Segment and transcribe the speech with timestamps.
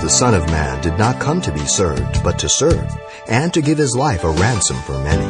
[0.00, 2.88] the Son of Man did not come to be served, but to serve,
[3.28, 5.26] and to give his life a ransom for many.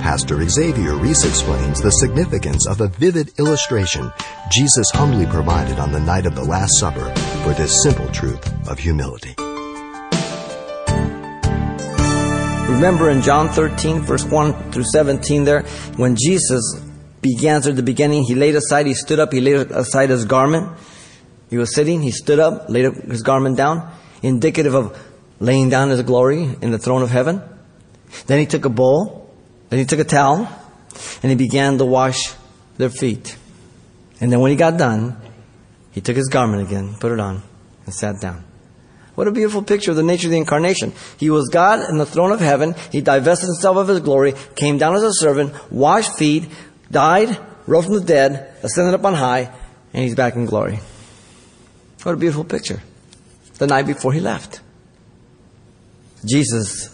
[0.00, 4.12] Pastor Xavier Reese explains the significance of a vivid illustration
[4.50, 7.12] Jesus humbly provided on the night of the Last Supper
[7.44, 9.34] for this simple truth of humility.
[12.72, 15.62] Remember in John 13, verse 1 through 17 there,
[15.96, 16.80] when Jesus
[17.20, 20.70] began at the beginning, he laid aside, he stood up, he laid aside his garment.
[21.50, 24.96] He was sitting, he stood up, laid up his garment down, indicative of
[25.40, 27.42] laying down his glory in the throne of heaven.
[28.26, 29.28] Then he took a bowl,
[29.68, 30.48] then he took a towel,
[31.22, 32.34] and he began to wash
[32.76, 33.36] their feet.
[34.20, 35.16] And then when he got done,
[35.90, 37.42] he took his garment again, put it on,
[37.84, 38.44] and sat down.
[39.16, 40.92] What a beautiful picture of the nature of the incarnation.
[41.18, 42.74] He was God in the throne of heaven.
[42.92, 46.48] He divested himself of his glory, came down as a servant, washed feet,
[46.90, 49.52] died, rose from the dead, ascended up on high,
[49.92, 50.78] and he's back in glory.
[52.02, 52.82] What a beautiful picture.
[53.58, 54.60] The night before he left.
[56.24, 56.88] Jesus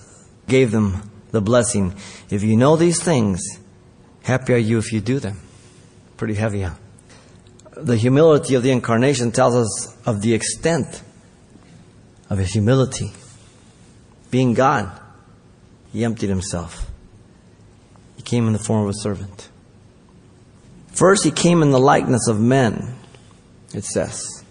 [0.49, 1.95] gave them the blessing.
[2.31, 3.41] If you know these things,
[4.23, 5.41] happy are you if you do them.
[6.17, 6.75] Pretty heavy, huh?
[7.77, 11.03] The humility of the incarnation tells us of the extent
[12.31, 13.13] of his humility.
[14.31, 14.91] Being God,
[15.93, 16.91] he emptied himself.
[18.17, 19.49] He came in the form of a servant.
[20.89, 22.95] First, he came in the likeness of men,
[23.75, 24.45] it says.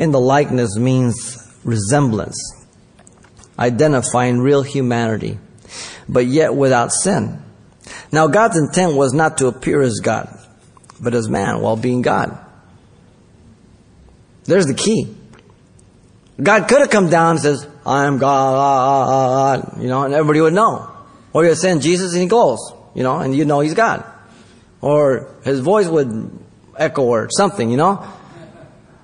[0.00, 2.38] In the likeness means resemblance,
[3.58, 5.38] identifying real humanity,
[6.08, 7.42] but yet without sin.
[8.10, 10.34] Now, God's intent was not to appear as God,
[10.98, 12.38] but as man while being God.
[14.44, 15.14] There's the key.
[16.42, 20.54] God could have come down and says, I am God, you know, and everybody would
[20.54, 20.90] know.
[21.34, 24.02] Or you send Jesus and he goes, you know, and you know he's God.
[24.80, 26.30] Or his voice would
[26.74, 28.10] echo or something, you know.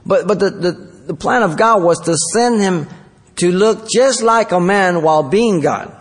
[0.07, 0.73] But, but the, the,
[1.09, 2.87] the plan of God was to send him
[3.37, 5.95] to look just like a man while being God.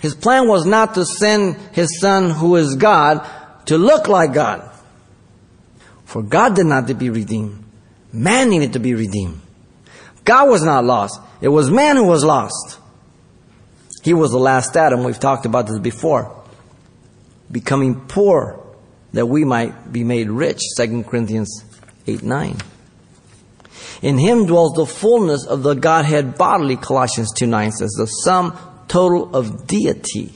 [0.00, 3.26] His plan was not to send his son who is God
[3.66, 4.70] to look like God.
[6.04, 7.64] For God did not to be redeemed.
[8.12, 9.40] Man needed to be redeemed.
[10.24, 11.20] God was not lost.
[11.40, 12.78] It was man who was lost.
[14.02, 15.02] He was the last Adam.
[15.02, 16.44] We've talked about this before.
[17.50, 18.64] Becoming poor
[19.12, 20.60] that we might be made rich.
[20.76, 21.64] 2 Corinthians
[22.08, 22.56] 8 9.
[24.00, 28.56] In him dwells the fullness of the Godhead bodily, Colossians 2 9 says, the sum
[28.88, 30.32] total of deity.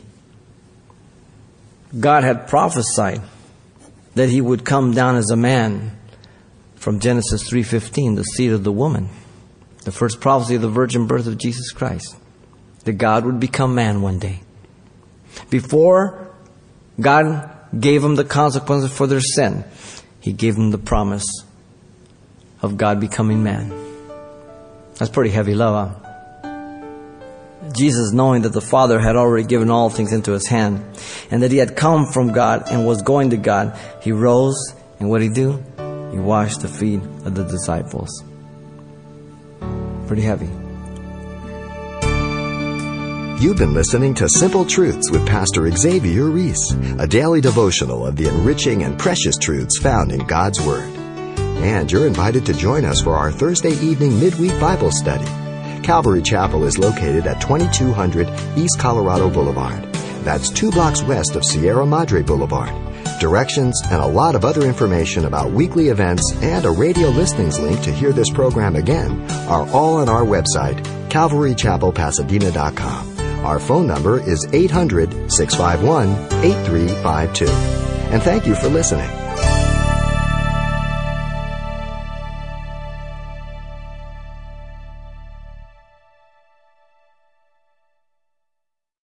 [1.98, 3.20] God had prophesied
[4.14, 5.98] that he would come down as a man
[6.74, 9.08] from Genesis 3:15, the seed of the woman.
[9.84, 12.16] The first prophecy of the virgin birth of Jesus Christ.
[12.84, 14.40] That God would become man one day.
[15.50, 16.28] Before
[17.00, 19.64] God gave them the consequences for their sin,
[20.20, 21.26] He gave them the promise
[22.62, 23.72] of God becoming man.
[24.94, 25.98] That's pretty heavy love,
[26.42, 27.70] huh?
[27.76, 30.84] Jesus, knowing that the Father had already given all things into his hand,
[31.30, 35.08] and that he had come from God and was going to God, he rose, and
[35.10, 35.62] what did he do?
[36.10, 38.22] He washed the feet of the disciples
[40.12, 40.50] pretty heavy.
[43.42, 48.28] You've been listening to Simple Truths with Pastor Xavier Reese, a daily devotional of the
[48.28, 50.91] enriching and precious truths found in God's Word.
[51.62, 55.26] And you're invited to join us for our Thursday evening midweek Bible study.
[55.82, 59.82] Calvary Chapel is located at 2200 East Colorado Boulevard.
[60.24, 62.92] That's two blocks west of Sierra Madre Boulevard
[63.22, 67.80] directions, and a lot of other information about weekly events and a radio listings link
[67.82, 73.18] to hear this program again are all on our website, calvarychapelpasadena.com.
[73.46, 76.08] Our phone number is 800 651
[76.44, 77.46] 8352.
[78.12, 79.21] And thank you for listening.